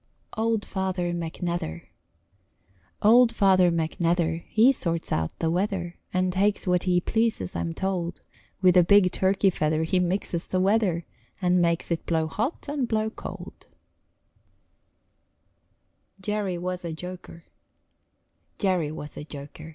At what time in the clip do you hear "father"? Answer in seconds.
0.65-1.13, 3.31-3.69, 16.17-16.17